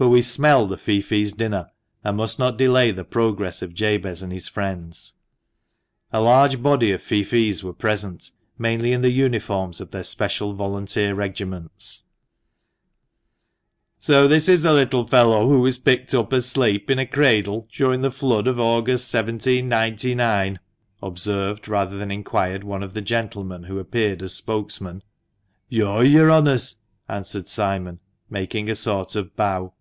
But 0.00 0.10
we 0.10 0.22
smell 0.22 0.68
the 0.68 0.76
feoffees' 0.76 1.32
dinner, 1.36 1.72
and 2.04 2.16
must 2.16 2.38
not 2.38 2.56
delay 2.56 2.92
the 2.92 3.02
progress 3.02 3.62
of 3.62 3.74
Jabez 3.74 4.22
and 4.22 4.32
his 4.32 4.46
friends. 4.46 5.14
A 6.12 6.20
large 6.20 6.62
body 6.62 6.92
of 6.92 7.02
feoffees 7.02 7.64
were 7.64 7.72
present, 7.72 8.30
many 8.56 8.92
in 8.92 9.00
the 9.00 9.10
uniforms 9.10 9.80
of 9.80 9.90
their 9.90 10.04
special 10.04 10.54
volunteer 10.54 11.16
regiments. 11.16 12.04
74 13.98 14.12
^HE 14.12 14.12
MANCHESTER 14.12 14.12
MAN." 14.12 14.28
So 14.28 14.28
this 14.28 14.48
is 14.48 14.62
the 14.62 14.72
little 14.72 15.04
fellow 15.04 15.48
who 15.48 15.58
was 15.62 15.78
picked 15.78 16.14
up 16.14 16.32
asleep 16.32 16.90
in 16.90 17.00
a 17.00 17.04
cradle 17.04 17.66
during 17.74 18.02
the 18.02 18.12
flood 18.12 18.46
of 18.46 18.60
August, 18.60 19.12
1799," 19.12 20.60
observed 21.02 21.66
rather 21.66 21.96
than 21.98 22.12
inquired 22.12 22.62
one 22.62 22.84
of 22.84 22.94
the 22.94 23.02
gentlemen, 23.02 23.64
who 23.64 23.80
appeared 23.80 24.22
as 24.22 24.32
spokesman. 24.32 25.02
"Yoi, 25.68 26.02
yo'r 26.04 26.30
honours," 26.30 26.76
answered 27.08 27.48
Simon, 27.48 27.98
making 28.30 28.70
a 28.70 28.76
sort 28.76 29.16
of 29.16 29.34
bow. 29.34 29.72